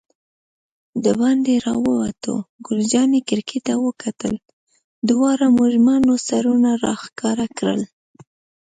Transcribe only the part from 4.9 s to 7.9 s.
دواړو مېرمنو سرونه را ښکاره کړل.